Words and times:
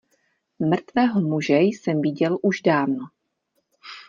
Mrtvého 0.59 1.21
muže 1.21 1.55
jsem 1.55 2.01
viděl 2.01 2.37
už 2.43 2.61
dávno. 2.61 3.05